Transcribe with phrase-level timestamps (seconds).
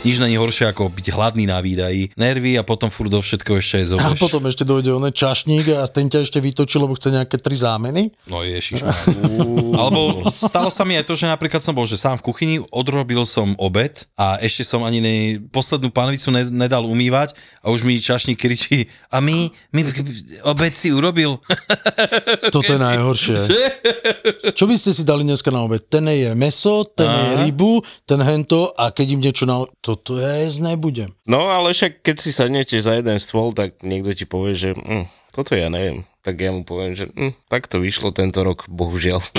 [0.00, 3.74] Nič není horšie ako byť hladný na výdaji, nervy a potom furt do všetko ešte
[3.76, 4.16] aj A zoberieš.
[4.16, 8.08] potom ešte dojde oné čašník a ten ťa ešte vytočí, lebo chce nejaké tri zámeny.
[8.24, 8.80] No ježiš.
[9.80, 13.28] Alebo stalo sa mi aj to, že napríklad som bol, že sám v kuchyni, odrobil
[13.28, 15.14] som obed a ešte som ani ne,
[15.52, 19.80] poslednú panvicu ne, nedal umývať a už mi čašník kričí a my, my
[20.48, 21.44] obed si urobil.
[22.48, 23.36] Toto je najhoršie.
[24.58, 25.84] Čo by ste si dali dneska na obed?
[25.92, 29.60] Ten je meso, ten je rybu, ten hento a keď im niečo na...
[29.90, 31.10] Toto ja jesť nebudem.
[31.26, 35.10] No ale však keď si sadnete za jeden stôl, tak niekto ti povie, že hm,
[35.34, 36.06] toto ja neviem.
[36.22, 39.18] Tak ja mu poviem, že hm, tak to vyšlo tento rok, bohužiaľ.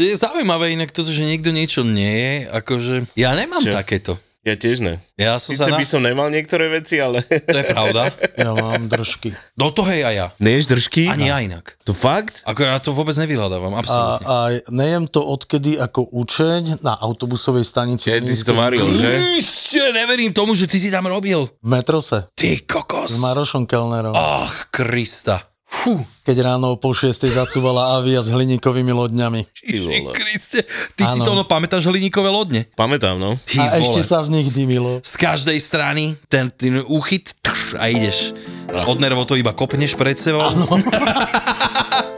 [0.00, 3.74] Je zaujímavé inak toto, že niekto niečo nie je, akože ja nemám Čo?
[3.74, 4.14] takéto.
[4.46, 5.02] Ja tiež ne.
[5.18, 5.76] Ja som Sice sa na...
[5.76, 7.20] by som nemal niektoré veci, ale...
[7.26, 8.08] To je pravda.
[8.38, 9.34] Ja mám držky.
[9.58, 10.26] Do toho je aj ja.
[10.38, 11.10] Neješ držky?
[11.10, 11.74] Ani ja inak.
[11.82, 12.46] To fakt?
[12.46, 14.24] Ako ja to vôbec nevyhľadávam, A, absolútne.
[14.24, 14.34] a
[14.70, 18.14] nejem to odkedy ako učeň na autobusovej stanici.
[18.14, 19.42] Keď ty si to varil, že?
[19.42, 21.50] Ešte neverím tomu, že ty si tam robil.
[21.50, 22.30] V metrose.
[22.38, 23.10] Ty kokos.
[23.10, 24.14] S Marošom Kellnerom.
[24.14, 25.42] Ach, Krista.
[25.68, 29.44] Fú, Keď ráno o pol šiestej zacúvala avia s hliníkovými lodňami.
[29.60, 30.16] Ježi vole.
[30.16, 30.64] Kriste.
[30.96, 31.24] Ty si Áno.
[31.28, 32.64] to no pamätáš hliníkové lodne?
[32.72, 33.36] Pamätám, no.
[33.44, 34.08] Ty A ešte vole.
[34.08, 35.04] sa z nich dymilo.
[35.04, 37.36] Z každej strany ten, ten úchyt
[37.76, 38.32] a ideš.
[38.72, 40.40] Od nervo to iba kopneš pred sebou.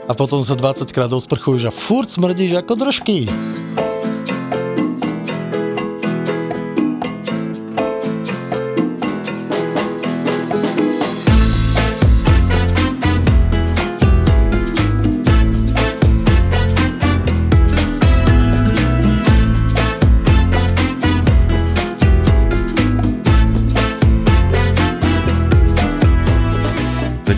[0.01, 3.31] A potom sa 20 krát osprchuješ a furt smrdíš ako držky.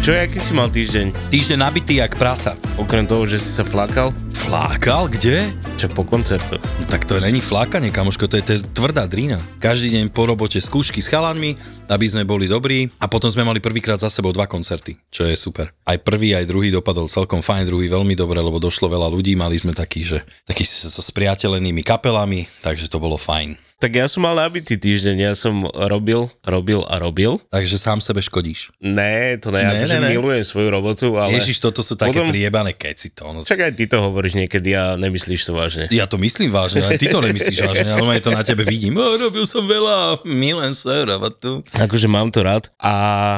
[0.04, 1.32] Čo, aký si mal týždeň?
[1.32, 2.60] Týždeň nabitý jak prasa.
[2.76, 4.12] Okrem toho, že si sa flakal?
[4.36, 5.08] Flákal?
[5.08, 5.48] Kde?
[5.74, 6.62] Čo po koncertoch?
[6.80, 9.36] No tak to není flákanie, kamoško, to je, to je tvrdá drína.
[9.60, 11.60] Každý deň po robote skúšky s chalanmi,
[11.92, 15.36] aby sme boli dobrí a potom sme mali prvýkrát za sebou dva koncerty, čo je
[15.36, 15.76] super.
[15.84, 19.60] Aj prvý, aj druhý dopadol celkom fajn, druhý veľmi dobre, lebo došlo veľa ľudí, mali
[19.60, 23.60] sme taký, že taký so, spriateľenými kapelami, takže to bolo fajn.
[23.84, 27.36] Tak ja som mal nabitý týždeň, ja som robil, robil a robil.
[27.52, 28.72] Takže sám sebe škodíš.
[28.80, 30.10] Ne, to ne, Ne, akože ne, ne.
[30.16, 31.36] milujem svoju robotu, ale...
[31.36, 33.36] Ježiš, toto sú také potom- priebané keci to.
[33.36, 33.44] No.
[33.44, 35.84] Aj ty to hovoríš niekedy a nemyslíš to vážne.
[35.96, 39.00] Ja to myslím vážne, ale ty to nemyslíš vážne, ale to na tebe vidím.
[39.00, 41.08] O, robil som veľa, milujem sa,
[41.40, 41.64] tu.
[41.72, 42.68] Akože mám to rád.
[42.84, 42.94] A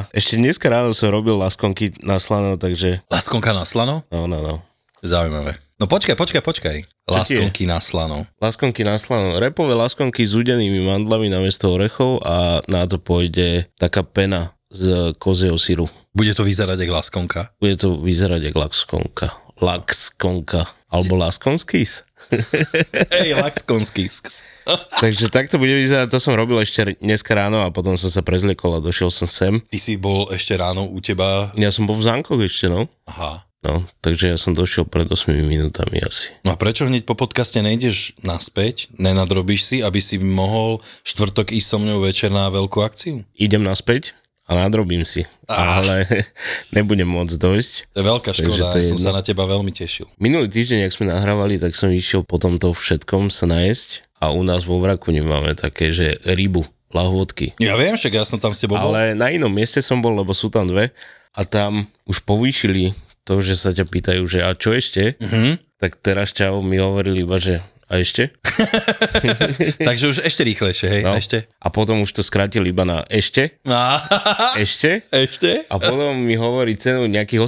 [0.09, 3.05] ešte dneska ráno som robil laskonky na slano, takže...
[3.13, 4.01] Laskonka na slano?
[4.09, 4.65] No, no, no.
[5.05, 5.61] Zaujímavé.
[5.75, 6.77] No počkaj, počkaj, počkaj.
[7.05, 8.23] Laskonky na slano.
[8.39, 9.37] Laskonky na slano.
[9.37, 15.59] Repové laskonky s udenými mandlami namiesto orechov a na to pôjde taká pena z kozieho
[15.59, 15.91] syru.
[16.15, 17.41] Bude to vyzerať ako laskonka.
[17.59, 19.27] Bude to vyzerať ako laxkonka.
[19.59, 20.63] Laxkonka.
[20.95, 22.07] Alebo laskonskis.
[23.19, 24.07] Hej, laxkonský.
[25.03, 28.79] Takže takto bude vyzerať, to som robil ešte dneska ráno a potom som sa prezliekol
[28.79, 29.59] a došiel som sem.
[29.67, 31.51] Ty si bol ešte ráno u teba.
[31.59, 32.87] Ja som bol v Zánkoch ešte, no.
[33.11, 33.43] Aha.
[33.65, 36.29] No, takže ja som došiel pred 8 minútami asi.
[36.45, 41.67] No a prečo hneď po podcaste nejdeš naspäť, nenadrobíš si, aby si mohol štvrtok ísť
[41.73, 43.25] so mnou večer na veľkú akciu?
[43.33, 44.13] Idem naspäť
[44.45, 45.81] a nadrobím si, Ah.
[45.81, 46.05] ale
[46.75, 47.73] nebudem môcť dojsť.
[47.93, 50.09] To je veľká škoda, to ja je som sa na teba veľmi tešil.
[50.17, 54.41] Minulý týždeň, ak sme nahrávali, tak som išiel po tomto všetkom sa najesť a u
[54.41, 57.57] nás vo Vrakuni máme také, že rybu, lahôdky.
[57.59, 58.95] Ja viem, však ja som tam s tebou bol.
[58.95, 60.95] Ale na inom mieste som bol, lebo sú tam dve
[61.35, 62.95] a tam už povýšili
[63.27, 65.81] to, že sa ťa pýtajú, že a čo ešte, mm-hmm.
[65.81, 68.33] tak teraz čau mi hovorili iba, že a ešte?
[69.87, 71.13] Takže už ešte rýchlejšie, hej, No.
[71.13, 71.45] ešte.
[71.59, 74.01] A potom už to skrátili iba na ešte, A,
[74.57, 75.05] ešte.
[75.09, 75.65] ešte?
[75.69, 77.41] A potom mi hovorí cenu nejakých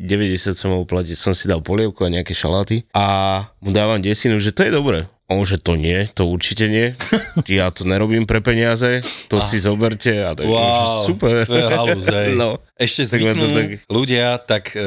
[0.00, 1.16] 8,90 som platiť.
[1.16, 5.08] Som si dal polievku a nejaké šaláty a mu dávam desinu, že to je dobré.
[5.28, 6.96] On, že to nie, to určite nie.
[7.48, 11.44] Ja to nerobím pre peniaze, to si zoberte a tak, Wow, super.
[11.44, 11.68] to je
[12.00, 12.32] hej.
[12.32, 12.56] No.
[12.74, 14.80] Ešte zvyknú tak- ľudia tak e,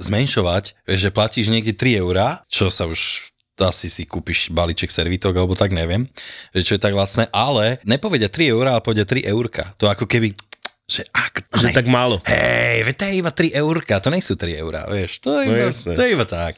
[0.00, 3.27] zmenšovať, že platíš niekde 3 eurá, čo sa už
[3.60, 6.06] asi si kúpiš balíček servitok, alebo tak neviem,
[6.52, 9.74] že čo je tak lacné, ale nepovedia 3 eurá, ale povedia 3 eurka.
[9.78, 10.32] To ako keby
[10.88, 12.16] Že, ak, Že tak málo.
[12.24, 15.52] Hej, to je iba 3 eurka, to nie sú 3 eurá, vieš, to je No
[15.52, 15.92] iba, jasné.
[15.92, 16.56] to je iba tak.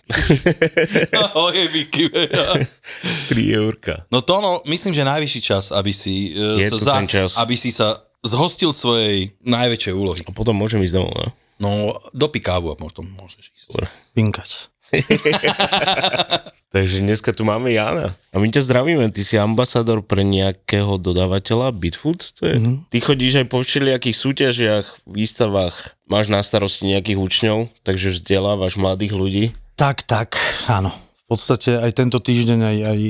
[1.27, 4.07] Ahoj, Vicky, 3 eurka.
[4.07, 7.35] No to no, myslím, že najvyšší čas, aby si, uh, Je sa ten čas.
[7.43, 10.23] aby si sa zhostil svojej najväčšej úlohy.
[10.23, 11.29] A potom môžem ísť domov, no?
[11.59, 11.71] No,
[12.15, 13.67] dopí kávu a potom môžeš ísť.
[13.69, 13.87] Dobre.
[14.15, 14.71] Pinkať.
[16.75, 18.15] Takže dneska tu máme Jana.
[18.31, 22.31] A my ťa zdravíme, ty si ambasador pre nejakého dodávateľa Bitfood?
[22.39, 22.63] To je?
[22.63, 22.77] Mm-hmm.
[22.95, 29.13] Ty chodíš aj po všelijakých súťažiach, výstavách, máš na starosti nejakých učňov, takže vzdelávaš mladých
[29.19, 29.45] ľudí.
[29.75, 30.39] Tak, tak,
[30.71, 30.95] áno.
[31.27, 33.01] V podstate aj tento týždeň, aj, aj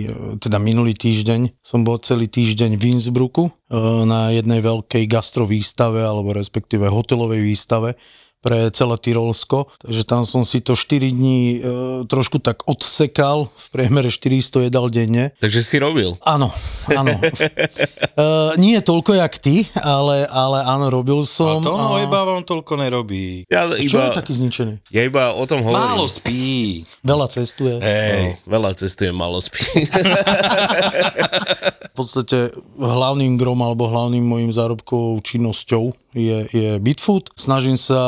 [0.45, 3.53] teda minulý týždeň som bol celý týždeň v Innsbrucku e,
[4.05, 7.97] na jednej veľkej gastrovýstave, alebo respektíve hotelovej výstave
[8.41, 9.69] pre celé Tyrolsko.
[9.79, 11.59] Takže tam som si to 4 dní e,
[12.09, 15.33] trošku tak odsekal, v priemere 400 jedal denne.
[15.39, 16.17] Takže si robil.
[16.25, 16.49] Áno,
[16.89, 17.13] áno.
[17.21, 21.61] uh, nie je toľko jak ty, ale, ale áno, robil A som.
[21.61, 23.45] to no, iba on toľko nerobí.
[23.53, 24.89] Ja Čo je iba, taký zničený?
[24.89, 25.85] ja iba o tom hovorím.
[26.01, 26.83] Málo spí.
[27.05, 27.77] Veľa cestuje.
[27.81, 29.61] Hej, No, veľa cestuje, málo spí.
[31.91, 37.31] V podstate hlavným grom alebo hlavným mojim zárobkovou činnosťou je, je Bitfood.
[37.39, 38.01] Snažím sa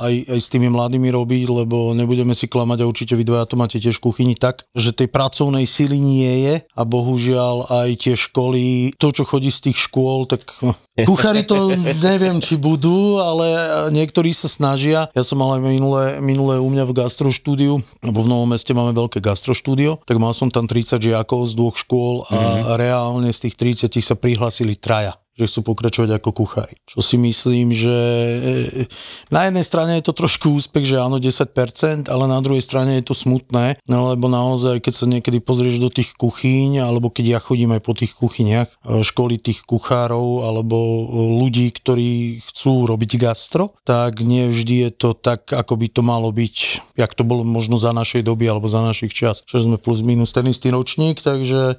[0.00, 3.56] aj, aj s tými mladými robiť, lebo nebudeme si klamať a určite vy dvaja to
[3.56, 8.14] máte tiež v kuchyni tak, že tej pracovnej sily nie je a bohužiaľ aj tie
[8.14, 10.44] školy, to čo chodí z tých škôl, tak
[11.10, 13.46] kuchári to neviem, či budú, ale
[13.92, 15.08] niektorí sa snažia.
[15.16, 18.92] Ja som mal aj minulé, minulé u mňa v gastroštúdiu, lebo v Novom meste máme
[18.92, 22.76] veľké gastroštúdio, tak mal som tam 30 žiakov z dvoch škôl a mm-hmm.
[22.76, 26.74] reálne z tých 30 sa prihlásili traja že chcú pokračovať ako kuchári.
[26.82, 28.90] Čo si myslím, že e,
[29.30, 33.06] na jednej strane je to trošku úspech, že áno 10%, ale na druhej strane je
[33.06, 37.70] to smutné, lebo naozaj, keď sa niekedy pozrieš do tých kuchyň, alebo keď ja chodím
[37.78, 41.02] aj po tých kuchyniach, e, školy tých kuchárov, alebo e,
[41.38, 46.34] ľudí, ktorí chcú robiť gastro, tak nie vždy je to tak, ako by to malo
[46.34, 46.56] byť,
[46.98, 49.46] jak to bolo možno za našej doby, alebo za našich čas.
[49.46, 51.78] Že sme plus minus ten istý ročník, takže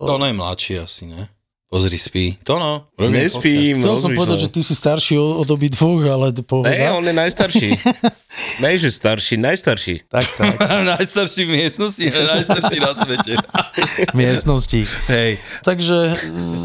[0.00, 1.28] to no je mladší asi, ne?
[1.70, 2.34] Pozri, spí.
[2.42, 2.90] To no.
[2.98, 3.78] robím Nespím.
[3.78, 6.98] Chcel som povedať, že ty si starší od, od obi dvoch, ale Ne, povedal.
[6.98, 7.70] on je najstarší.
[8.66, 10.02] ne, že starší, najstarší.
[10.10, 10.58] Tak, tak.
[10.98, 13.32] najstarší v miestnosti, najstarší na svete.
[14.18, 14.82] miestnosti.
[15.14, 15.38] Hej.
[15.62, 15.98] Takže...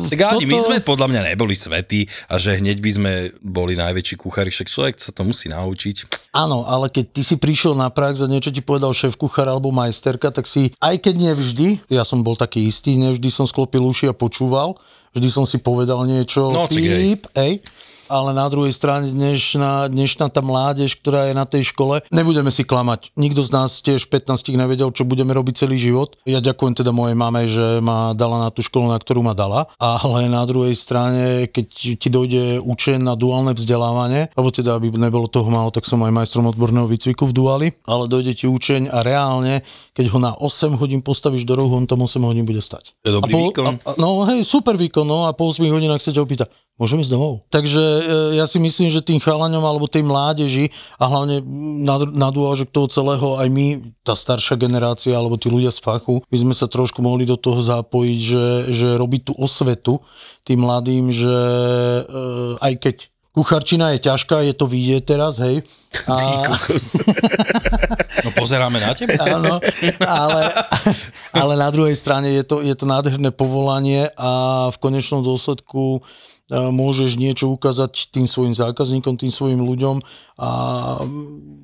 [0.09, 3.11] Tak ani my sme podľa mňa neboli svetí a že hneď by sme
[3.45, 6.25] boli najväčší kuchári, však človek sa to musí naučiť.
[6.33, 9.69] Áno, ale keď ty si prišiel na prax a niečo ti povedal šéf kuchár alebo
[9.69, 14.09] majsterka, tak si, aj keď nevždy, ja som bol taký istý, nevždy som sklopil uši
[14.09, 14.81] a počúval,
[15.15, 17.63] vždy som si povedal niečo, No, píp, hej.
[18.05, 22.61] Ale na druhej strane dnešná, dnešná tá mládež, ktorá je na tej škole, nebudeme si
[22.61, 23.09] klamať.
[23.17, 26.13] Nikto z nás tiež 15 nevedel, čo budeme robiť celý život.
[26.29, 29.65] Ja ďakujem teda mojej mame, že ma dala na tú školu, na ktorú ma dala.
[29.81, 31.67] Ale na druhej strane, keď
[31.97, 36.13] ti dojde učen na duálne vzdelávanie, alebo teda, aby nebolo toho málo, tak som aj
[36.13, 39.65] majstrom odborného výcviku v duáli, ale dojde ti učeň a reálne,
[39.97, 42.93] keď ho na 8 hodín postavíš do rohu, on tam 8 hodín bude stať.
[43.01, 43.73] Je dobrý a po, výkon.
[43.73, 46.45] A, a, no hej, super výkon, no a po 8 hodinách sa ťa opýta,
[46.75, 47.39] môžem ísť domov.
[47.48, 48.01] Takže e,
[48.39, 51.39] ja si myslím, že tým chalaňom alebo tej mládeži a hlavne
[51.81, 56.19] na, na dôvažok toho celého aj my, tá staršia generácia alebo tí ľudia z fachu,
[56.27, 58.45] by sme sa trošku mohli do toho zapojiť, že,
[58.75, 60.04] že robiť tú osvetu
[60.44, 62.04] tým mladým, že e,
[62.60, 62.95] aj keď
[63.36, 65.60] kucharčina je ťažká, je to vidieť teraz, hej.
[66.07, 66.16] A,
[68.25, 69.22] No pozeráme na teba.
[69.22, 69.62] Áno,
[70.01, 70.42] ale,
[71.30, 76.01] ale na druhej strane je to, je to nádherné povolanie a v konečnom dôsledku
[76.51, 79.98] môžeš niečo ukázať tým svojim zákazníkom, tým svojim ľuďom
[80.38, 80.50] a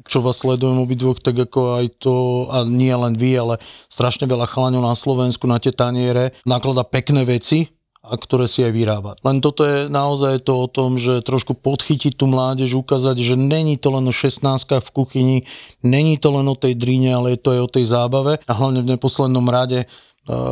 [0.09, 2.15] čo vás sledujem obidvoch, tak ako aj to,
[2.49, 3.55] a nie len vy, ale
[3.91, 7.69] strašne veľa chalaňov na Slovensku, na tie taniere, naklada pekné veci,
[8.01, 9.13] a ktoré si aj vyrába.
[9.21, 13.77] Len toto je naozaj to o tom, že trošku podchytiť tú mládež, ukázať, že není
[13.77, 14.41] to len o 16
[14.81, 15.37] v kuchyni,
[15.85, 18.81] není to len o tej dríne, ale je to aj o tej zábave a hlavne
[18.81, 19.85] v neposlednom rade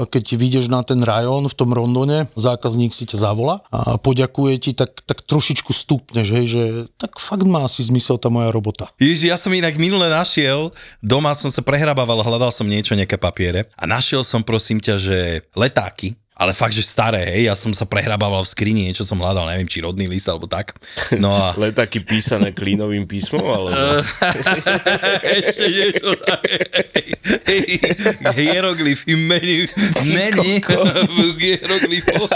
[0.10, 4.72] keď vyjdeš na ten rajón v tom rondone, zákazník si ťa zavolá a poďakuje ti,
[4.74, 6.64] tak, tak trošičku stupneš, hej, že
[6.98, 8.90] tak fakt má asi zmysel tá moja robota.
[8.98, 10.74] Ježiš, ja som inak minule našiel,
[11.06, 15.18] doma som sa prehrabával, hľadal som niečo, nejaké papiere a našiel som prosím ťa, že
[15.54, 19.52] letáky, ale fakt, že staré, hej, ja som sa prehrabával v skrini, niečo som hľadal,
[19.52, 20.72] neviem, či rodný list alebo tak.
[21.20, 21.52] No a...
[21.60, 23.76] Letáky písané klínovým písmom, alebo...
[25.44, 26.64] Ešte niečo také.
[28.40, 29.68] Hieroglyfy, menu,
[30.16, 30.64] menu
[31.36, 32.32] v hieroglyfoch.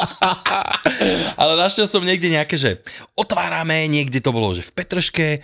[1.40, 2.84] Ale našiel som niekde nejaké, že
[3.16, 5.40] otvárame, niekde to bolo, že v Petrške, e,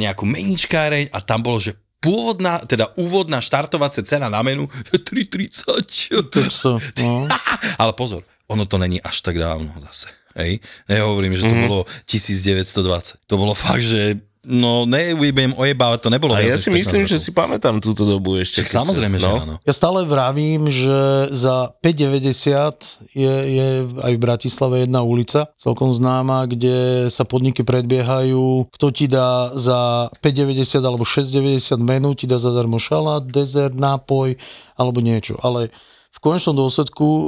[0.00, 6.32] nejakú meničkáreň a tam bolo, že pôvodná, teda úvodná štartovacia cena na menu 3,30.
[6.32, 7.28] Tak sa, no.
[7.82, 10.08] Ale pozor, ono to není až tak dávno zase.
[10.40, 10.58] hej.
[10.88, 11.68] Nehovorím, že to mm-hmm.
[11.68, 13.28] bolo 1920.
[13.28, 17.20] To bolo fakt, že No, nebudem ojebávať, to nebolo A ja si 15 myslím, že
[17.20, 17.24] rokov.
[17.28, 18.64] si pamätám túto dobu ešte.
[18.64, 19.36] Však samozrejme, sa- že no.
[19.36, 19.54] áno.
[19.60, 23.68] Ja stále vravím, že za 5,90 je, je
[24.00, 28.72] aj v Bratislave jedna ulica, celkom známa, kde sa podniky predbiehajú.
[28.72, 34.40] Kto ti dá za 5,90 alebo 6,90 menu, ti dá zadarmo šalát, dezert, nápoj
[34.74, 35.36] alebo niečo.
[35.44, 35.68] Ale
[36.10, 37.26] v konečnom dôsledku uh,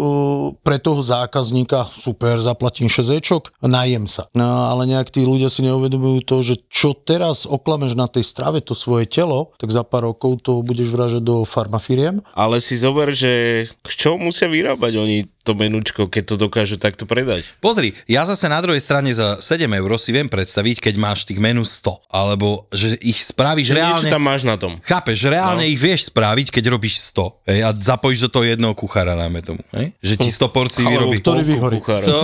[0.67, 4.27] pre toho zákazníka super, zaplatím 6 ečok, najem sa.
[4.35, 8.59] No, ale nejak tí ľudia si neuvedomujú to, že čo teraz oklameš na tej strave
[8.61, 13.15] to svoje telo, tak za pár rokov to budeš vražať do farmafiriem Ale si zober,
[13.15, 17.45] že čo musia vyrábať oni to menučko, keď to dokážu takto predať.
[17.59, 21.43] Pozri, ja zase na druhej strane za 7 eur si viem predstaviť, keď máš tých
[21.43, 23.91] menu 100, alebo že ich spravíš Že reálne...
[23.99, 24.79] niečo tam máš na tom.
[24.87, 25.71] Chápeš, že reálne no.
[25.71, 29.63] ich vieš spraviť, keď robíš 100 hej, a zapojíš do toho jedného kuchára, najmä tomu.
[29.75, 29.93] Hej?
[29.99, 31.19] Že ti 100 porcií vyrobí.
[31.19, 31.79] ktorý vyhorí.
[31.83, 32.19] To,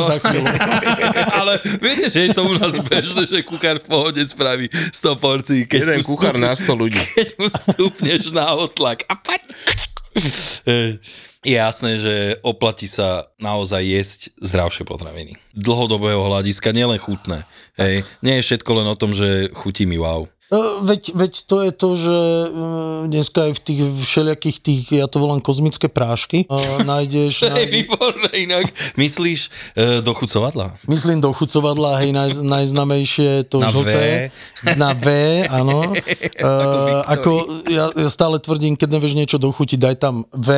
[1.42, 5.60] ale viete, že je to u nás bežné, že kuchár v pohode spraví 100 porcií,
[5.66, 7.02] keď Jeden kuchár na 100 ľudí.
[7.18, 9.42] keď mu stúpneš na otlak a pať.
[11.48, 15.40] Je jasné, že oplatí sa naozaj jesť zdravšie potraviny.
[15.56, 17.48] Dlhodobého hľadiska, nielen chutné.
[17.80, 18.04] Hej.
[18.20, 20.28] Nie je všetko len o tom, že chutí mi wow.
[20.48, 25.04] No, Veď, veď to je to, že uh, dneska aj v tých všelijakých tých, ja
[25.04, 26.48] to volám kozmické prášky,
[26.88, 28.64] nájdeš, To je nájdeš výborné inak.
[28.96, 30.72] Myslíš e, do chucovadla?
[30.88, 34.32] myslím do chucovadla, hej, naj, najznamejšie to Na žlté.
[34.80, 35.06] Na V,
[35.52, 35.84] áno.
[36.38, 37.30] Uh, ako
[37.66, 40.48] ja, ja stále tvrdím, keď nevieš niečo dochutiť, daj tam V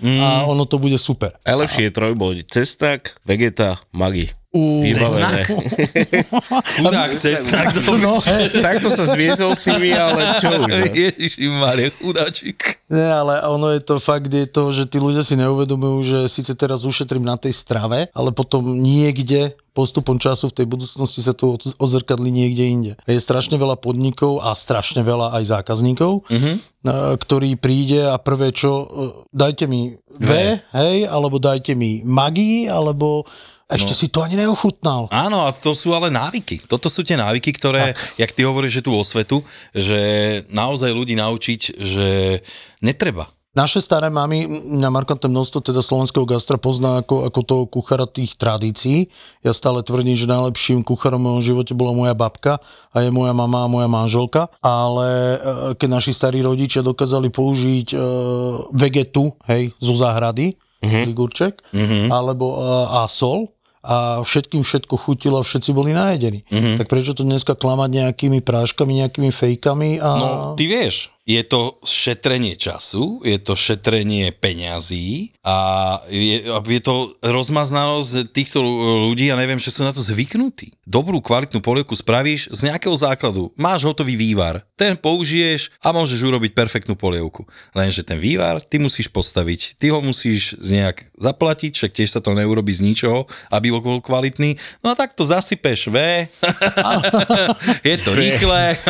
[0.00, 1.36] a ono to bude super.
[1.44, 2.34] Najlepšie je trojbod.
[2.48, 4.32] Cestak, vegeta, magi.
[4.48, 5.44] U, Vybavené.
[6.80, 8.00] Chudák cesták do...
[8.00, 8.16] no,
[8.64, 10.72] Takto sa zviezol si mi, ale čo už.
[10.72, 10.88] no?
[10.88, 12.80] Ježišmarja, chudáčik.
[12.88, 16.56] Ne, ale ono je to fakt, je to, že tí ľudia si neuvedomujú, že síce
[16.56, 21.60] teraz ušetrím na tej strave, ale potom niekde postupom času v tej budúcnosti sa to
[21.60, 22.92] od- odzrkadlí niekde inde.
[23.04, 26.56] Je strašne veľa podnikov a strašne veľa aj zákazníkov, mm-hmm.
[27.20, 28.86] ktorý príde a prvé čo, e,
[29.28, 30.32] dajte mi V, V.
[30.72, 33.28] hej, alebo dajte mi magii, alebo
[33.68, 33.98] ešte no.
[34.00, 35.12] si to ani neochutnal.
[35.12, 36.64] Áno, a to sú ale návyky.
[36.64, 38.00] Toto sú tie návyky, ktoré, tak.
[38.16, 39.44] jak ty hovoríš, že tú osvetu,
[39.76, 40.00] že
[40.48, 42.40] naozaj ľudí naučiť, že
[42.80, 43.28] netreba.
[43.58, 48.38] Naše staré mamy, mňa markantné množstvo teda slovenského gastra pozná ako, ako toho kuchára tých
[48.38, 49.10] tradícií.
[49.42, 52.62] Ja stále tvrdím, že najlepším kuchárom v mojom živote bola moja babka
[52.94, 54.46] a je moja mama a moja manželka.
[54.62, 55.38] Ale e,
[55.74, 57.98] keď naši starí rodičia dokázali použiť e,
[58.78, 61.04] vegetu, hej, zo záhrady, uh-huh.
[61.10, 62.14] ligurček, uh-huh.
[62.14, 62.56] alebo e,
[62.94, 63.57] a sol,
[63.88, 66.44] a všetkým všetko chutilo a všetci boli najedení.
[66.44, 66.76] Mm-hmm.
[66.84, 69.96] Tak prečo to dneska klamať nejakými práškami, nejakými fejkami?
[69.96, 70.08] A...
[70.12, 70.28] No,
[70.60, 75.56] ty vieš, je to šetrenie času, je to šetrenie peňazí a
[76.08, 78.64] je, a je to rozmaznanosť týchto
[79.04, 80.72] ľudí, ja neviem, že sú na to zvyknutí.
[80.88, 83.52] Dobrú kvalitnú polievku spravíš z nejakého základu.
[83.60, 87.44] Máš hotový vývar, ten použiješ a môžeš urobiť perfektnú polievku.
[87.76, 92.24] Lenže ten vývar ty musíš postaviť, ty ho musíš z nejak zaplatiť, však tiež sa
[92.24, 94.56] to neurobi z ničoho, aby bol kvalitný.
[94.80, 96.32] No a tak to zasypeš, ve.
[97.90, 98.80] je to rýchle.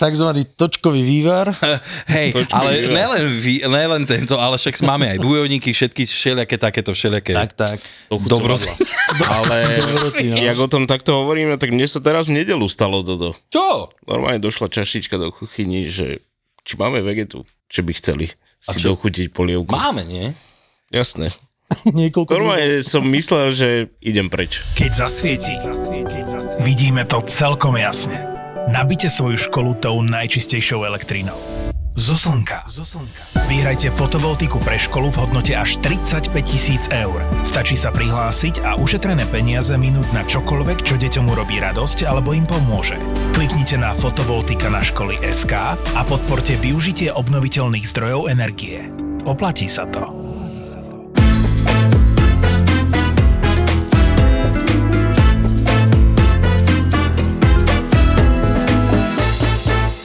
[0.00, 1.52] Takzvaný točkový vývar.
[2.16, 2.94] Hej, ale vývar.
[2.94, 7.32] nelen, vy, nelen tento, ale však máme aj bujovníky, všetky všelijaké takéto všelijaké.
[7.54, 7.78] tak.
[8.10, 8.56] Dobro.
[9.36, 10.36] Ale Dobroty, no.
[10.36, 13.38] jak o tom takto hovoríme, tak mne sa teraz v nedelu stalo toto.
[13.48, 13.94] Čo?
[14.04, 16.20] Normálne došla čašička do kuchyni, že
[16.66, 18.26] či máme vegetu, či by chceli
[18.58, 18.94] si čo?
[18.94, 19.70] dochutiť polievku.
[19.70, 20.34] Máme, nie?
[20.90, 21.30] Jasné.
[21.98, 22.38] Niekoľko dní.
[22.38, 23.68] Normálne som myslel, že
[24.02, 24.62] idem preč.
[24.78, 25.54] Keď zasvieti,
[26.62, 28.35] vidíme to celkom jasne.
[28.66, 31.38] Nabite svoju školu tou najčistejšou elektrínou.
[31.96, 32.66] Zo slnka.
[33.46, 37.22] Vyhrajte fotovoltiku pre školu v hodnote až 35 tisíc eur.
[37.46, 42.44] Stačí sa prihlásiť a ušetrené peniaze minúť na čokoľvek, čo deťom urobí radosť alebo im
[42.44, 42.98] pomôže.
[43.32, 48.90] Kliknite na fotovoltika na školy SK a podporte využitie obnoviteľných zdrojov energie.
[49.24, 50.25] Oplatí sa to.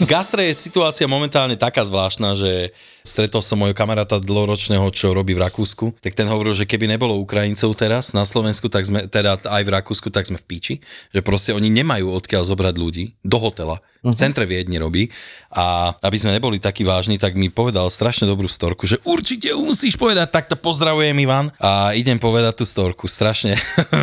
[0.01, 5.33] V gastre je situácia momentálne taká zvláštna, že stretol som môjho kamaráta dlhoročného, čo robí
[5.33, 9.41] v Rakúsku, tak ten hovoril, že keby nebolo Ukrajincov teraz na Slovensku, tak sme, teda
[9.41, 10.75] aj v Rakúsku, tak sme v píči,
[11.11, 13.81] že proste oni nemajú odkiaľ zobrať ľudí do hotela.
[14.01, 15.13] V centre Viedni robí.
[15.53, 19.93] A aby sme neboli takí vážni, tak mi povedal strašne dobrú storku, že určite musíš
[19.93, 21.53] povedať, takto pozdravujem Ivan.
[21.61, 23.53] A idem povedať tú storku strašne,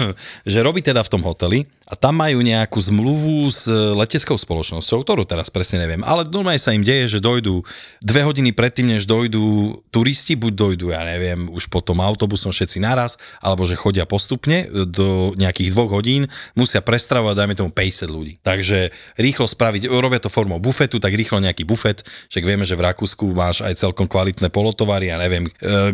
[0.46, 3.64] že robí teda v tom hoteli a tam majú nejakú zmluvu s
[3.96, 7.64] leteckou spoločnosťou, ktorú teraz presne neviem, ale normálne sa im deje, že dojdú
[8.04, 13.20] dve hodiny predtým, než dojdú turisti, buď dojdú, ja neviem, už potom autobusom všetci naraz,
[13.44, 16.26] alebo že chodia postupne do nejakých dvoch hodín,
[16.56, 18.34] musia prestravovať, dajme tomu 50 ľudí.
[18.40, 18.88] Takže
[19.20, 22.00] rýchlo spraviť, robia to formou bufetu, tak rýchlo nejaký bufet,
[22.32, 25.92] však vieme, že v Rakúsku máš aj celkom kvalitné polotovary, ja neviem, e,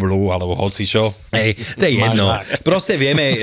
[0.00, 1.12] Blue, alebo hocičo.
[1.34, 2.32] Hej, to je jedno.
[2.64, 3.38] Proste vieme, e,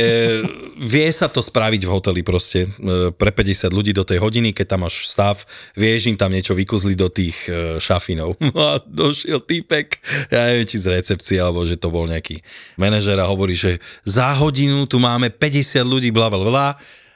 [0.78, 4.66] vie sa to spraviť v hoteli proste e, pre 50 ľudí do tej hodiny, keď
[4.78, 5.42] tam máš stav,
[5.74, 8.38] vieš im tam niečo vykuzliť do tých e, šafinov.
[8.68, 10.00] A došiel týpek,
[10.32, 12.40] ja neviem, či z recepcie, alebo že to bol nejaký
[12.80, 13.78] manažer a hovorí, že
[14.08, 16.68] za hodinu tu máme 50 ľudí, bla bla bla.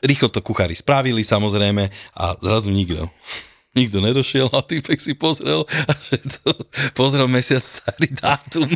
[0.02, 1.88] Rýchlo to kuchári spravili samozrejme
[2.18, 3.08] a zrazu nikto.
[3.72, 6.52] Nikto nedošiel a týpek si pozrel a že to,
[6.92, 8.68] pozrel mesiac starý dátum.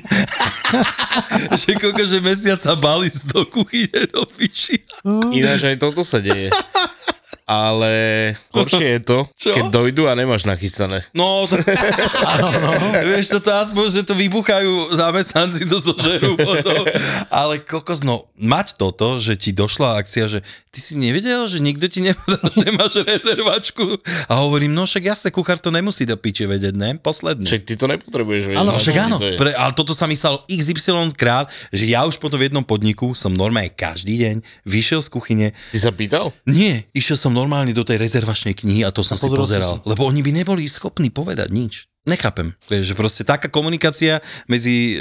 [1.59, 4.87] že koľko, že mesiac sa bali z do kuchyne do piči.
[5.35, 6.47] Ináč aj toto sa deje.
[7.45, 9.53] Ale horšie je to, Čo?
[9.53, 11.05] keď dojdu a nemáš nachystané.
[11.13, 11.61] No, to,
[12.65, 12.73] no.
[13.05, 16.89] vieš, toto aspoň, že to vybuchajú zamestnanci, to zožerú potom.
[17.29, 20.41] Ale kokos, no, mať toto, že ti došla akcia, že
[20.73, 23.93] ty si nevedel, že nikto ti nevedel, že nemáš rezervačku.
[24.25, 26.97] A hovorím, no však jasne, kuchár to nemusí do piče vedieť, ne?
[26.97, 27.45] Posledný.
[27.45, 28.61] Však ty to nepotrebuješ vedieť.
[28.65, 29.17] Áno, no, však áno.
[29.21, 29.37] to.
[29.37, 33.13] Pre, ale toto sa mi stalo XY krát, že ja už potom v jednom podniku
[33.13, 34.35] som normálne každý deň
[34.65, 35.47] vyšiel z kuchyne.
[35.69, 36.33] Ty sa pýtal?
[36.49, 39.73] Nie, išiel som normálne do tej rezervačnej knihy a to som si pozrel si pozeral.
[39.83, 41.91] Lebo oni by neboli schopní povedať nič.
[42.05, 42.53] Nechápem.
[42.69, 44.95] Vieš, že proste taká komunikácia medzi e,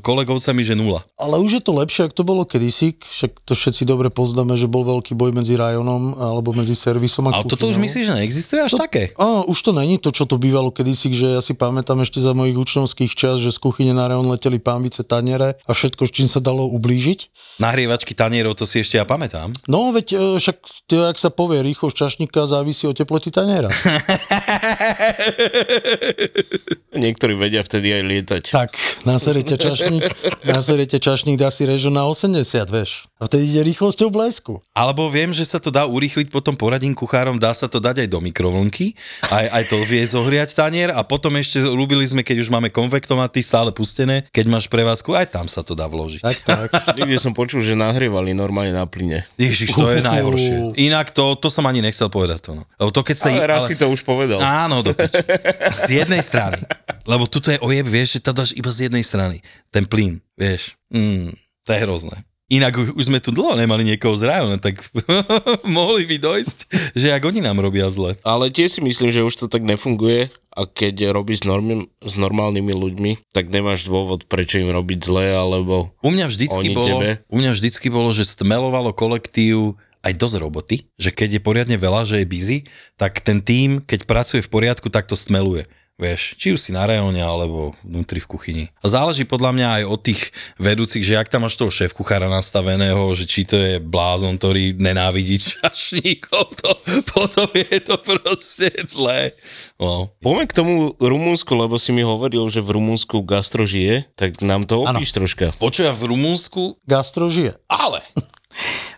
[0.00, 1.04] kolegovcami, že nula.
[1.20, 4.64] Ale už je to lepšie, ako to bolo kedysi, však to všetci dobre poznáme, že
[4.64, 8.64] bol veľký boj medzi rajonom alebo medzi servisom a Ale toto už myslíš, že neexistuje
[8.64, 9.12] až také?
[9.20, 12.32] Áno, už to není to, čo to bývalo kedysi, že ja si pamätám ešte za
[12.32, 16.32] mojich učňovských čas, že z kuchyne na rajon leteli pánvice taniere a všetko, s čím
[16.32, 17.28] sa dalo ublížiť.
[17.60, 19.52] Nahrievačky tanierov, to si ešte ja pamätám.
[19.68, 20.56] No, veď e, však,
[20.88, 23.68] to, jak sa povie, rýchlosť čašníka závisí od teploty taniera.
[27.04, 28.42] Niektorí vedia vtedy aj lietať.
[28.50, 30.04] tak, naserete čašník,
[30.46, 33.06] naserete čašník, dá si režu na 80, vieš.
[33.18, 34.62] A vtedy ide rýchlosťou blesku.
[34.70, 38.08] Alebo viem, že sa to dá urýchliť, potom poradím kuchárom, dá sa to dať aj
[38.14, 38.94] do mikrovlnky,
[39.26, 43.42] aj, aj to vie zohriať tanier a potom ešte ľúbili sme, keď už máme konvektomaty
[43.42, 46.22] stále pustené, keď máš prevádzku, aj tam sa to dá vložiť.
[46.22, 46.68] Tak, tak.
[46.98, 49.26] Niekde som počul, že nahrievali normálne na plyne.
[49.34, 50.78] Ježiš, to je najhoršie.
[50.78, 52.50] Inak to, to som ani nechcel povedať to.
[52.54, 52.62] No.
[52.78, 53.26] Lebo to keď sa...
[53.34, 54.38] Ale raz si to už povedal.
[54.38, 54.94] Áno, do.
[55.82, 56.60] Z jednej strany.
[57.08, 59.40] Lebo tuto je ojeb, vieš, že to dáš iba z jednej strany.
[59.72, 60.76] Ten plyn, vieš.
[60.92, 61.32] Mm,
[61.64, 62.28] to je hrozné.
[62.48, 64.80] Inak už, už sme tu dlho nemali niekoho z rajona, tak
[65.68, 66.58] mohli by dojsť,
[66.96, 68.16] že ak oni nám robia zle.
[68.24, 72.16] Ale tiež si myslím, že už to tak nefunguje a keď robíš s, normi, s
[72.16, 77.20] normálnymi ľuďmi, tak nemáš dôvod, prečo im robiť zle, alebo U mňa vždycky bolo, tebe?
[77.28, 82.08] u mňa vždycky bolo, že stmelovalo kolektív aj dosť roboty, že keď je poriadne veľa,
[82.08, 82.58] že je busy,
[82.96, 85.68] tak ten tým, keď pracuje v poriadku, tak to stmeluje.
[85.98, 88.64] Vieš, či už si na rajone, alebo vnútri v kuchyni.
[88.78, 92.30] A záleží podľa mňa aj od tých vedúcich, že ak tam máš toho šéf kuchára
[92.30, 96.70] nastaveného, že či to je blázon, ktorý nenávidí čašníkov, to,
[97.18, 99.34] potom je to proste zlé.
[99.82, 100.14] No.
[100.22, 104.70] Poďme k tomu Rumunsku, lebo si mi hovoril, že v Rumunsku gastro žije, tak nám
[104.70, 105.50] to opíš troška.
[105.58, 107.58] Počuj, v Rumunsku, Gastro žije.
[107.66, 108.06] ale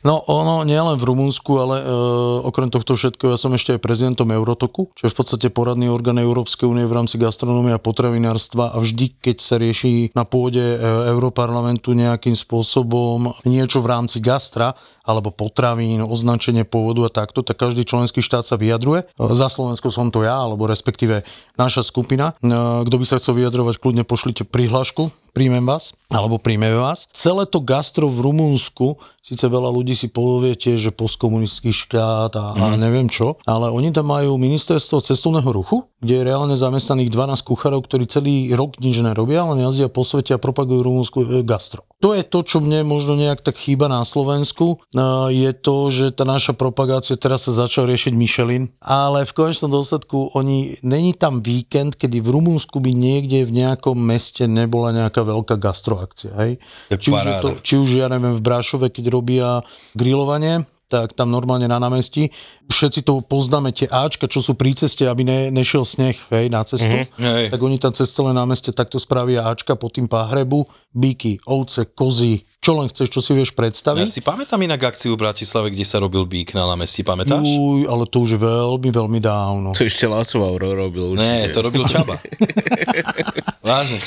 [0.01, 1.85] No ono nie len v Rumunsku, ale e,
[2.49, 6.17] okrem tohto všetkého ja som ešte aj prezidentom Eurotoku, čo je v podstate poradný orgán
[6.17, 10.77] Európskej únie v rámci gastronomie a potravinárstva a vždy, keď sa rieši na pôde e,
[11.13, 14.73] Európarlamentu nejakým spôsobom niečo v rámci gastra
[15.05, 19.05] alebo potravín, označenie pôvodu a takto, tak každý členský štát sa vyjadruje.
[19.19, 21.27] Za Slovensko som to ja, alebo respektíve
[21.61, 22.33] naša skupina.
[22.41, 22.49] E,
[22.89, 27.07] Kto by sa chcel vyjadrovať, kľudne pošlite prihlášku, príjmem vás, alebo príjmeme vás.
[27.15, 32.65] Celé to gastro v Rumunsku, síce veľa ľudí si poviete, že postkomunistický štát a, a
[32.75, 37.85] neviem čo, ale oni tam majú ministerstvo cestovného ruchu, kde je reálne zamestnaných 12 kuchárov,
[37.85, 41.85] ktorí celý rok nič nerobia, len jazdia po svete a propagujú Rumunsku e, gastro.
[42.01, 44.97] To je to, čo mne možno nejak tak chýba na Slovensku, e,
[45.31, 50.33] je to, že tá naša propagácia teraz sa začal riešiť Michelin, ale v konečnom dôsledku
[50.33, 55.57] oni, není tam víkend, kedy v Rumunsku by niekde v nejakom meste nebola nejaká veľká
[55.57, 56.53] gastroakcia, hej?
[56.93, 59.49] Či už, je to, či už, ja neviem, v Brášove, keď robia
[59.95, 62.35] grilovanie, tak tam normálne na námestí.
[62.67, 66.67] Všetci to poznáme, tie Ačka, čo sú pri ceste, aby ne, nešiel sneh hej, na
[66.67, 66.91] cestu.
[66.91, 67.45] Mhm, hej.
[67.55, 72.43] Tak oni tam cez celé námestie takto spravia Ačka po tým páhrebu, bíky, ovce, kozy,
[72.61, 74.05] čo len chceš, čo si vieš ja predstaviť.
[74.05, 77.41] si pamätám inak akciu v Bratislave, kde sa robil bík na námestí, pamätáš?
[77.41, 79.73] Uj, ale to už je veľmi, veľmi dávno.
[79.73, 81.25] To ešte Laco Auro robil určite.
[81.25, 82.21] Nie, to robil Čaba.
[83.65, 84.01] Vážne.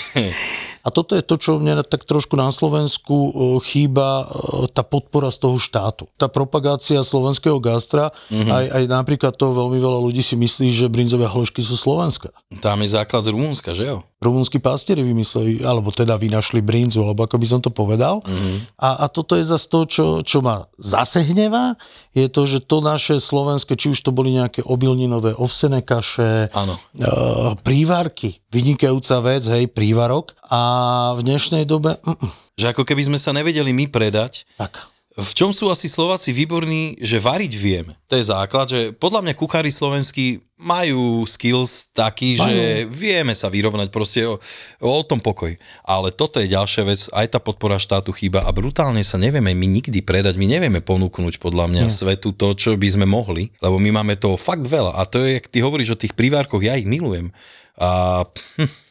[0.86, 3.32] A toto je to, čo mne tak trošku na Slovensku e,
[3.66, 4.26] chýba, e,
[4.70, 6.06] tá podpora z toho štátu.
[6.20, 8.50] Tá propagácia slovenského gastra, mm-hmm.
[8.54, 12.30] aj, aj napríklad to veľmi veľa ľudí si myslí, že brinzové hložky sú slovenské.
[12.62, 14.06] Tam je základ z Rumunska, že jo?
[14.24, 18.24] Rumunskí pastieri vymysleli, alebo teda vynašli brinzu, alebo ako by som to povedal.
[18.24, 18.80] Mm-hmm.
[18.80, 21.76] A, a toto je zase to, čo, čo ma zase hnevá,
[22.16, 26.80] je to, že to naše slovenské, či už to boli nejaké obilninové ovsené kaše, Áno.
[26.96, 30.38] Uh, prívarky, vynikajúca vec, hej, prívarok.
[30.48, 34.78] A v dnešnej dobe, mm, Že ako keby sme sa nevedeli my predať, tak,
[35.14, 37.94] v čom sú asi Slováci výborní, že variť vieme.
[38.10, 42.48] To je základ, že podľa mňa kuchári slovenskí majú skills taký, Majú.
[42.48, 44.40] že vieme sa vyrovnať proste o,
[44.80, 45.52] o tom pokoj.
[45.84, 49.68] Ale toto je ďalšia vec, aj tá podpora štátu chýba a brutálne sa nevieme my
[49.68, 54.02] nikdy predať, my nevieme ponúknuť podľa mňa svetu to, čo by sme mohli, lebo my
[54.02, 56.88] máme toho fakt veľa a to je, jak ty hovoríš o tých privárkoch, ja ich
[56.88, 57.36] milujem.
[57.76, 58.24] A
[58.58, 58.84] hm,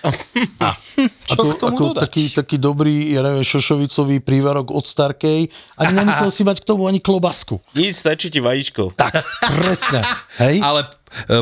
[0.64, 0.76] a
[1.28, 2.02] čo ako, k tomu ako dodať?
[2.04, 5.48] taký, taký dobrý, ja neviem, šošovicový prívarok od Starkej.
[5.80, 7.60] Ani nemusel si mať k tomu ani klobasku.
[7.76, 8.96] Nic, stačí ti vajíčko.
[8.96, 9.24] Tak,
[9.60, 10.04] presne.
[10.42, 10.60] Hej?
[10.60, 10.84] Ale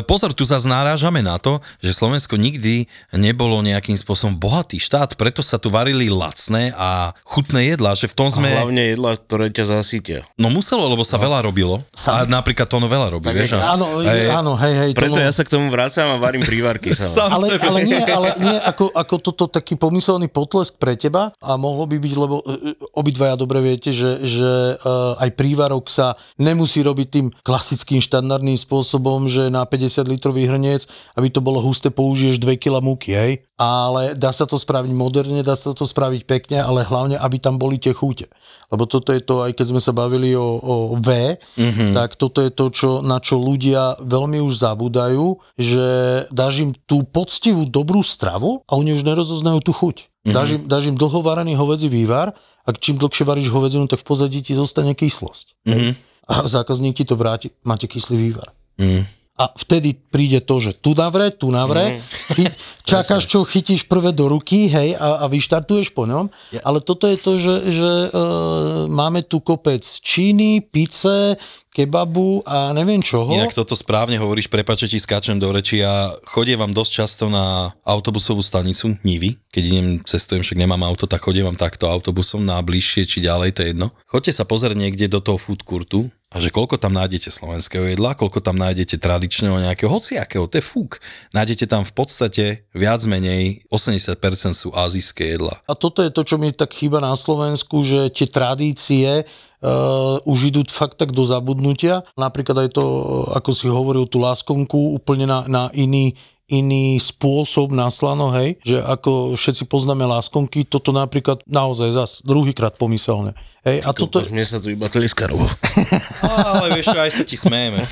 [0.05, 5.41] pozor, tu zase narážame na to, že Slovensko nikdy nebolo nejakým spôsobom bohatý štát, preto
[5.41, 8.49] sa tu varili lacné a chutné jedlá, že v tom A sme...
[8.49, 10.19] hlavne jedla, ktoré ťa zasytia.
[10.39, 11.81] No muselo, lebo sa veľa robilo.
[12.09, 13.57] A napríklad to no veľa robí, vieš.
[13.57, 14.27] a- Áno, Hej.
[14.31, 14.91] áno, hej, hej.
[14.93, 16.91] to Preto no- ja sa k tomu vrácam a varím prívarky.
[16.97, 17.65] Sám ale, sebe.
[17.67, 21.97] ale nie, ale nie ako, ako toto taký pomyselný potlesk pre teba a mohlo by
[21.99, 22.55] byť, lebo e, e,
[22.95, 29.27] obidvaja dobre viete, že, že uh, aj prívarok sa nemusí robiť tým klasickým štandardným spôsobom,
[29.29, 33.31] že na 50 litrový hrniec, aby to bolo husté, použiješ 2 kg múky, hej?
[33.59, 37.59] Ale dá sa to spraviť moderne, dá sa to spraviť pekne, ale hlavne, aby tam
[37.59, 38.31] boli tie chúte.
[38.71, 41.91] Lebo toto je to, aj keď sme sa bavili o, o V, mm-hmm.
[41.91, 45.87] tak toto je to, čo, na čo ľudia veľmi už zabúdajú, že
[46.29, 50.07] dáš im tú poctivú, dobrú stravu a oni už nerozoznajú tú chuť.
[50.07, 50.33] Mm-hmm.
[50.35, 52.31] Dáš, im, dáš im dlhovarený hovedzí vývar
[52.63, 55.65] a čím dlhšie varíš hovedzinu, tak v pozadí ti zostane kyslosť.
[55.65, 55.91] Mm-hmm.
[56.29, 58.53] A zákazník ti to vráti, máte kyslý vývar.
[58.77, 59.01] Mm.
[59.39, 62.35] A vtedy príde to, že tu navre, tu navre, mm.
[62.35, 62.45] chy,
[62.91, 66.27] čakáš, čo chytíš prvé do ruky, hej, a, a vyštartuješ po ňom.
[66.51, 66.67] Ja.
[66.67, 71.39] Ale toto je to, že, že uh, máme tu kopec číny, pice,
[71.71, 73.31] kebabu a neviem čoho.
[73.31, 77.71] Inak toto správne hovoríš, prepáč, že ti skáčem do reči, ja chodievam dosť často na
[77.87, 83.07] autobusovú stanicu Nivy, keď idem, cestujem, však nemám auto, tak chodievam takto autobusom na bližšie
[83.07, 83.95] či ďalej, to je jedno.
[84.11, 88.13] Choďte sa pozrieť niekde do toho food courtu a že koľko tam nájdete slovenského jedla,
[88.13, 91.01] koľko tam nájdete tradičného nejakého, hociakého, to je fúk.
[91.33, 94.13] Nájdete tam v podstate viac menej 80%
[94.53, 95.57] sú azijské jedla.
[95.65, 100.53] A toto je to, čo mi tak chýba na Slovensku, že tie tradície uh, už
[100.53, 102.05] idú fakt tak do zabudnutia.
[102.13, 102.85] Napríklad aj to,
[103.33, 106.13] ako si hovoril, tú láskonku úplne na, na iný
[106.49, 112.75] iný spôsob na slano, hej, že ako všetci poznáme láskonky, toto napríklad naozaj zas druhýkrát
[112.75, 113.37] pomyselne.
[113.59, 114.23] Hej, a toto...
[114.23, 115.43] Mne sa tu iba tliska robo.
[116.23, 117.83] Ale vieš, aj sa ti smejeme.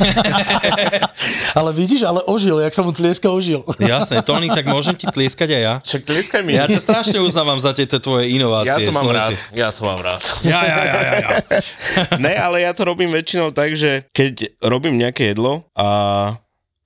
[1.59, 3.65] Ale vidíš, ale ožil, jak sa mu tlieska ožil.
[3.81, 5.73] Jasné, Tony, tak môžem ti tlieskať aj ja?
[5.83, 6.55] Však tlieskaj mi.
[6.55, 8.87] Ja ťa strašne uznávam za tieto tvoje ja inovácie.
[8.87, 9.35] to mám slovenské.
[9.51, 9.59] rád.
[9.59, 10.21] Ja to mám rád.
[10.45, 11.29] Ja, ja, ja, ja, ja.
[12.15, 15.87] ne, ale ja to robím väčšinou tak, že keď robím nejaké jedlo a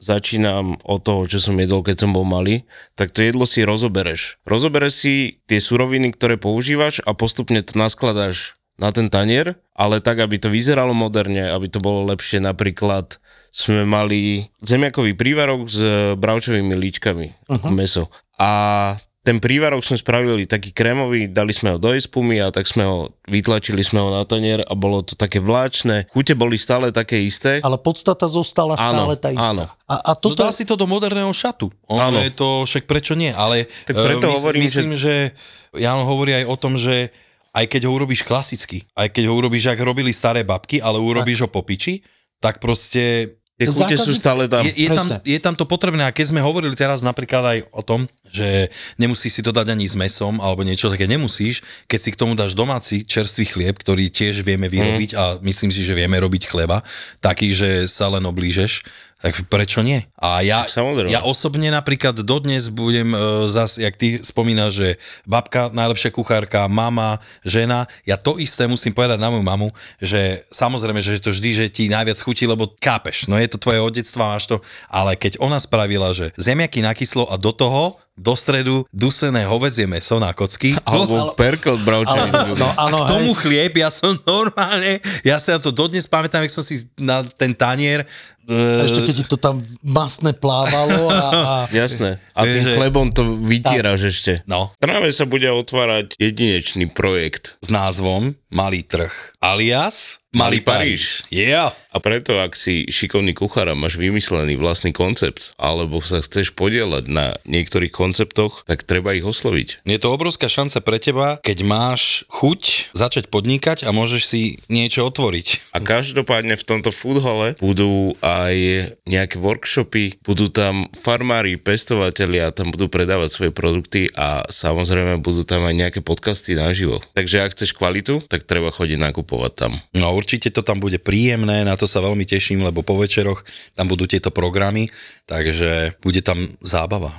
[0.01, 2.65] začínam od toho, čo som jedol, keď som bol malý,
[2.97, 4.41] tak to jedlo si rozobereš.
[4.43, 5.13] Rozobereš si
[5.45, 10.49] tie suroviny, ktoré používaš a postupne to naskladáš na ten tanier, ale tak, aby to
[10.49, 12.41] vyzeralo moderne, aby to bolo lepšie.
[12.41, 13.21] Napríklad
[13.53, 15.79] sme mali zemiakový prívarok s
[16.17, 17.69] bravčovými líčkami, uh-huh.
[17.69, 18.09] meso.
[18.41, 22.81] A ten prívarok sme spravili taký krémový, dali sme ho do espumy a tak sme
[22.81, 26.09] ho, vytlačili sme ho na tanier a bolo to také vláčne.
[26.09, 27.61] Chute boli stále také isté.
[27.61, 29.53] Ale podstata zostala Áno, stále tá istá.
[29.53, 29.65] áno.
[29.85, 30.41] A, a No toto...
[30.41, 31.69] dá si to do moderného šatu.
[31.85, 32.17] Ono Áno.
[32.17, 35.37] je to, však prečo nie, ale Tak preto eh, hovorím, myslím, že...
[35.71, 37.13] Jan hovorí aj o tom, že
[37.55, 41.45] aj keď ho urobíš klasicky, aj keď ho urobíš, ako robili staré babky, ale urobíš
[41.45, 42.03] ho po piči,
[42.41, 44.63] tak proste Tie chute sú zákazník- stále tam.
[44.63, 46.03] je, je, tam, je tam to potrebné.
[46.03, 49.83] A keď sme hovorili teraz napríklad aj o tom, že nemusíš si to dať ani
[49.83, 54.07] s mesom alebo niečo také, nemusíš, keď si k tomu dáš domáci čerstvý chlieb, ktorý
[54.07, 55.17] tiež vieme vyrobiť Mhm.
[55.17, 56.79] a myslím si, že vieme robiť chleba,
[57.19, 58.87] taký, že sa len oblížeš,
[59.21, 60.01] tak prečo nie?
[60.17, 60.65] A ja,
[61.05, 63.17] ja osobne napríklad dodnes budem e,
[63.53, 64.89] zas, jak ty spomínaš, že
[65.29, 69.69] babka, najlepšia kuchárka, mama, žena, ja to isté musím povedať na moju mamu,
[70.01, 73.77] že samozrejme, že to vždy, že ti najviac chutí, lebo kápeš, no je to tvoje
[73.77, 74.57] od detstva, máš to,
[74.89, 80.19] ale keď ona spravila, že zemiaky nakyslo a do toho do stredu dusené hovedzie meso
[80.21, 80.75] na kocky.
[80.85, 82.29] Alebo perkel bravčový.
[82.29, 83.39] Ale, no, a k tomu hej.
[83.41, 87.55] chlieb, ja som normálne, ja sa na to dodnes pamätám, jak som si na ten
[87.55, 88.05] tanier
[88.49, 92.17] A ešte keď ti to tam masne plávalo a, a Jasné.
[92.33, 94.33] A tým že- chlebom to vytieraš ešte.
[94.49, 94.73] No.
[94.77, 97.59] V Trnave sa bude otvárať jedinečný projekt.
[97.61, 99.13] s názvom Malý trh.
[99.39, 101.03] Alias Malý Malý Paríž.
[101.27, 101.27] Paríž.
[101.27, 101.75] Yeah.
[101.91, 107.11] A preto, ak si šikovný kuchár a máš vymyslený vlastný koncept, alebo sa chceš podielať
[107.11, 109.83] na niektorých konceptoch, tak treba ich osloviť.
[109.83, 115.03] Je to obrovská šanca pre teba, keď máš chuť začať podnikať a môžeš si niečo
[115.03, 115.75] otvoriť.
[115.75, 118.55] A každopádne v tomto foodhole budú aj
[119.03, 125.67] nejaké workshopy, budú tam farmári, pestovatelia, tam budú predávať svoje produkty a samozrejme budú tam
[125.67, 127.03] aj nejaké podcasty naživo.
[127.13, 129.75] Takže ak chceš kvalitu, tak treba chodiť nakupovať tam.
[129.91, 133.43] No určite to tam bude príjemné, na to sa veľmi teším, lebo po večeroch
[133.75, 134.87] tam budú tieto programy,
[135.27, 137.11] takže bude tam zábava.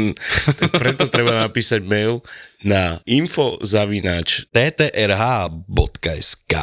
[0.58, 2.22] tak preto treba napísať mail
[2.62, 6.54] na info zavináč ttrh.sk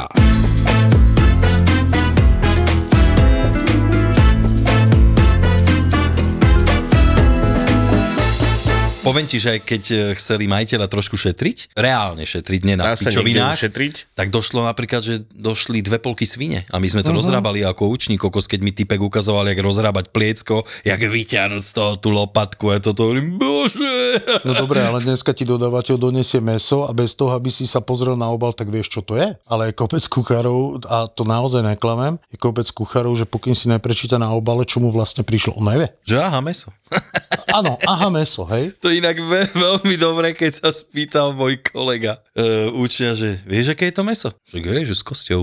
[9.00, 13.56] Poviem ti, že aj keď eh, chceli majiteľa trošku šetriť, reálne šetriť, nie na pičovinách,
[13.56, 14.12] ušetriť?
[14.12, 17.24] tak došlo napríklad, že došli dve polky svine a my sme to uh-huh.
[17.24, 21.96] rozrábali ako uční kokos, keď mi typek ukazoval, jak rozrábať pliecko, jak vyťahnuť z toho
[21.96, 24.20] tú lopatku a toto hovorím, bože.
[24.44, 28.20] No dobre, ale dneska ti dodávateľ donesie meso a bez toho, aby si sa pozrel
[28.20, 29.32] na obal, tak vieš, čo to je.
[29.48, 34.20] Ale je kopec kuchárov, a to naozaj neklamem, je kopec kuchárov, že pokým si neprečíta
[34.20, 35.88] na obale, čo mu vlastne prišlo, on nevie.
[36.04, 36.68] Že aha, meso.
[37.50, 38.70] Áno, aha, meso, hej.
[38.78, 43.90] To inak ve- veľmi dobre, keď sa spýtal môj kolega uh, učňa, že vieš, aké
[43.90, 44.30] je to meso?
[44.46, 45.40] Že vieš, že s kosťou.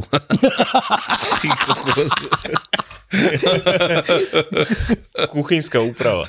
[5.31, 6.27] Kuchynská úprava.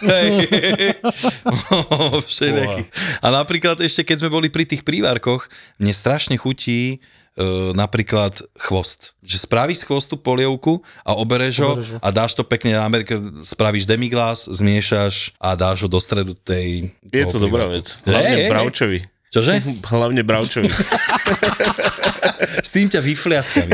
[2.29, 2.83] Všelijaký.
[3.19, 6.99] A napríklad ešte, keď sme boli pri tých prívárkoch, mne strašne chutí e,
[7.73, 9.15] napríklad chvost.
[9.23, 11.73] Že spravíš z chvostu polievku a obereš ho
[12.03, 13.15] a dáš to pekne na Amerike,
[13.47, 16.91] spravíš demiglas, zmiešaš a dáš ho do stredu tej...
[17.07, 17.95] Je to dobrá vec.
[18.03, 18.99] Hlavne Hej, hej, bravčovi.
[19.31, 19.55] Čože?
[19.95, 20.69] Hlavne bravčovi.
[22.39, 23.67] S tým ťa vyfliaskam.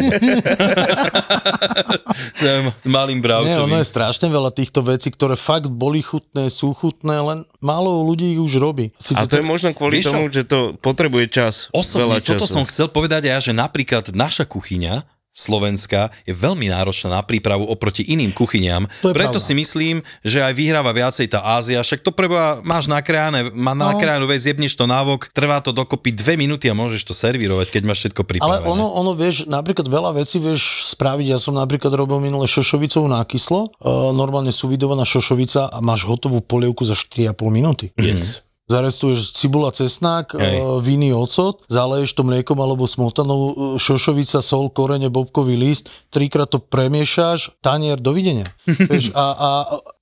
[2.34, 3.66] Tým malým Nie, bravčovým.
[3.68, 8.36] ono je strašne veľa týchto vecí, ktoré fakt boli chutné, sú chutné, len málo ľudí
[8.36, 8.90] ich už robí.
[9.16, 10.12] A to je možno kvôli čo?
[10.12, 11.54] tomu, že to potrebuje čas.
[11.72, 12.40] Osobne, veľa času.
[12.40, 17.66] toto som chcel povedať ja, že napríklad naša kuchyňa Slovenska je veľmi náročná na prípravu
[17.66, 18.86] oproti iným kuchyniam.
[19.02, 19.42] Je Preto pravda.
[19.42, 21.82] si myslím, že aj vyhráva viacej tá Ázia.
[21.82, 23.90] Však to preba, máš nakrájane, má No.
[23.90, 27.82] nakrájanú vec, jebneš to návok, trvá to dokopy dve minúty a môžeš to servírovať, keď
[27.82, 28.64] máš všetko Ale pripravené.
[28.64, 30.62] ono, ono, vieš, napríklad veľa vecí vieš
[30.94, 31.26] spraviť.
[31.26, 33.74] Ja som napríklad robil minule šošovicovú nákyslo.
[33.82, 37.90] Uh, normálne súvidovaná šošovica a máš hotovú polievku za 4,5 minúty.
[37.98, 38.46] Yes.
[38.64, 40.56] Zarestuješ cibula, cesnák, Hej.
[40.64, 46.48] uh, vinný ocot, zaleješ to mliekom alebo smotanou, uh, šošovica, sol, korene, bobkový list, trikrát
[46.48, 48.48] to premiešaš, tanier, dovidenia.
[48.90, 49.48] Vieš, a, a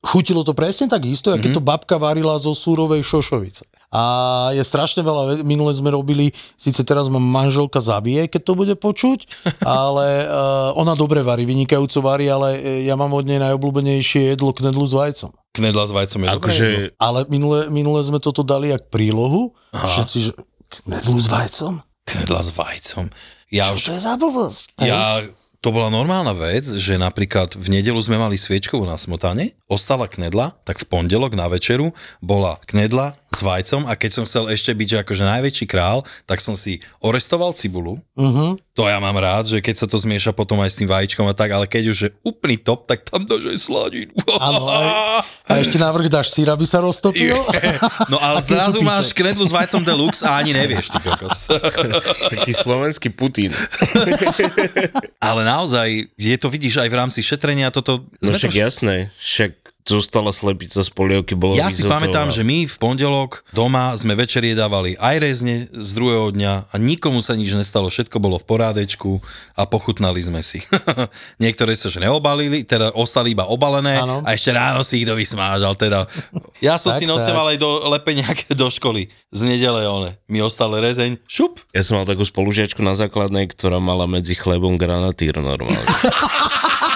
[0.07, 3.67] chutilo to presne tak isto, ako to babka varila zo súrovej šošovice.
[3.93, 4.03] A
[4.57, 8.75] je strašne veľa, ve- minule sme robili, síce teraz ma manželka zabije, keď to bude
[8.81, 9.29] počuť,
[9.85, 14.57] ale uh, ona dobre varí, vynikajúco varí, ale eh, ja mám od nej najobľúbenejšie jedlo
[14.57, 15.31] knedlu s vajcom.
[15.53, 16.67] Knedla s vajcom je dobré Akože.
[16.97, 19.53] Ale minule, minule sme toto dali jak prílohu.
[19.77, 19.85] Aha.
[19.85, 20.33] Všetci, že
[20.81, 21.73] knedlu s vajcom?
[22.09, 23.13] Knedla s vajcom.
[23.53, 24.65] Ja Čo už to je za blbosť?
[24.81, 25.21] Ja,
[25.63, 30.59] to bola normálna vec, že napríklad v nedelu sme mali sviečkovú na smotane, ostala knedla,
[30.67, 34.89] tak v pondelok na večeru bola knedla s vajcom a keď som chcel ešte byť
[34.93, 37.97] že akože najväčší král, tak som si orestoval cibulu.
[38.13, 38.61] Uh-huh.
[38.77, 41.37] To ja mám rád, že keď sa to zmieša potom aj s tým vajíčkom a
[41.37, 44.13] tak, ale keď už je úplný top, tak tam dáš aj sladinu.
[44.37, 44.85] Áno, aj,
[45.49, 47.37] a ešte návrh dáš sír, aby sa roztopil.
[48.13, 51.53] No ale A zrazu máš knedlu s vajcom deluxe a ani nevieš, ty kokos.
[52.37, 53.53] taký slovenský Putin.
[55.21, 58.05] ale naozaj, je to vidíš aj v rámci šetrenia, toto...
[58.21, 62.71] No však to- jasné, však zostala slepica z polievky, bola Ja si pamätám, že my
[62.71, 67.51] v pondelok doma sme večer jedávali aj rezne z druhého dňa a nikomu sa nič
[67.53, 69.19] nestalo, všetko bolo v porádečku
[69.59, 70.63] a pochutnali sme si.
[71.43, 74.23] Niektoré sa že neobalili, teda ostali iba obalené Áno.
[74.23, 75.75] a ešte ráno si ich dovysmážal.
[75.75, 76.07] Teda.
[76.63, 80.15] Ja som Tak, si noseval aj do lepeniak do školy z nedele, one.
[80.31, 81.59] Mi ostali rezeň, šup.
[81.75, 85.77] Ja som mal takú spolužiačku na základnej, ktorá mala medzi chlebom granatír normálne.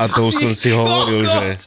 [0.00, 1.60] A to už som si hovoril, že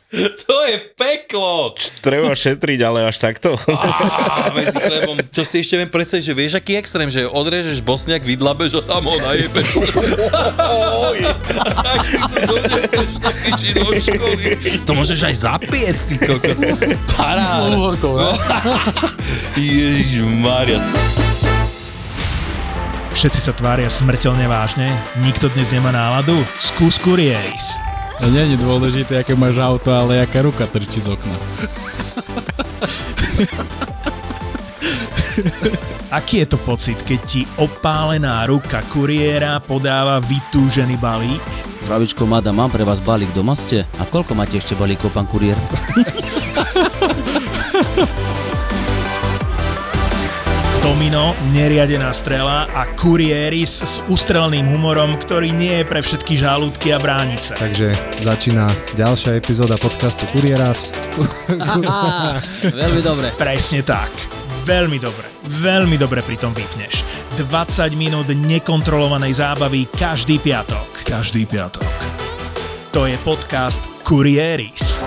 [0.50, 1.78] To je peklo.
[2.02, 3.54] treba šetriť, ale až takto.
[3.69, 5.22] Á, medzi chlebom.
[5.22, 9.06] To si ešte viem predstaviť, že vieš, aký extrém, že odrežeš bosniak, vydlabeš a tam
[9.06, 9.69] ho najebeš.
[11.54, 12.02] A tak
[12.50, 12.56] to
[13.46, 14.46] piči do školy.
[14.82, 16.65] To môžeš aj zapiec, ty kokos.
[17.13, 17.69] Paráda.
[17.69, 18.34] uhorkou, ne?
[19.54, 20.82] Ježiš Maria.
[23.13, 24.89] Všetci sa tvária smrteľne vážne?
[25.22, 26.34] Nikto dnes nemá náladu?
[26.58, 27.92] Skús Kurieris.
[28.24, 31.36] A nie je dôležité, aké máš auto, ale aká ruka trčí z okna.
[36.14, 41.44] Aký je to pocit, keď ti opálená ruka kuriéra podáva vytúžený balík?
[41.84, 43.84] Zdravičko, mada, mám pre vás balík doma ste?
[44.00, 45.60] A koľko máte ešte balíkov, pán kuriér?
[50.93, 57.01] Domino, neriadená strela a kuriéris s ústrelným humorom, ktorý nie je pre všetky žalúdky a
[57.01, 57.58] bránice.
[57.58, 60.93] Takže začína ďalšia epizóda podcastu Kurieras.
[62.69, 63.34] Veľmi dobre.
[63.34, 64.13] Presne tak.
[64.69, 65.25] Veľmi dobre.
[65.65, 67.01] Veľmi dobre pri tom vypneš.
[67.41, 71.10] 20 minút nekontrolovanej zábavy každý piatok.
[71.10, 71.89] Každý piatok.
[72.93, 75.01] To je podcast Kurieris.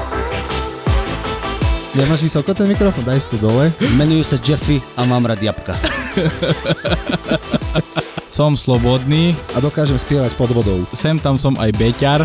[1.96, 3.72] Ja máš vysoko ten mikrofón, daj si to dole.
[3.96, 5.72] Menujú sa Jeffy a mám rád jabka.
[8.28, 10.84] Som slobodný, A dokážem spievať pod vodou.
[10.92, 12.20] sem tam som aj beťar.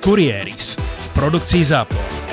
[0.00, 0.80] Kurieris.
[0.80, 2.29] V produkcii ZAPO.